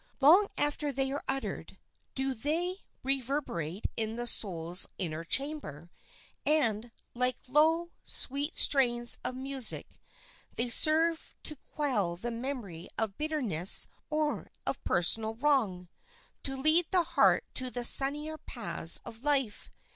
Long 0.19 0.47
after 0.57 0.91
they 0.91 1.11
are 1.11 1.23
uttered 1.27 1.77
do 2.15 2.33
they 2.33 2.77
reverberate 3.03 3.85
in 3.95 4.15
the 4.15 4.25
soul's 4.25 4.87
inner 4.97 5.23
chamber, 5.23 5.91
and, 6.43 6.91
like 7.13 7.37
low, 7.47 7.91
sweet 8.03 8.57
strains 8.57 9.19
of 9.23 9.35
music, 9.35 9.99
they 10.55 10.71
serve 10.71 11.35
to 11.43 11.55
quell 11.55 12.15
the 12.15 12.31
memory 12.31 12.89
of 12.97 13.19
bitterness 13.19 13.85
or 14.09 14.49
of 14.65 14.83
personal 14.83 15.35
wrong, 15.35 15.87
to 16.41 16.57
lead 16.57 16.87
the 16.89 17.03
heart 17.03 17.43
to 17.53 17.69
the 17.69 17.83
sunnier 17.83 18.39
paths 18.39 18.97
of 19.05 19.21
life. 19.21 19.69